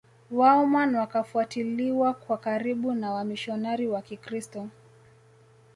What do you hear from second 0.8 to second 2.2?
wakafuatiliwa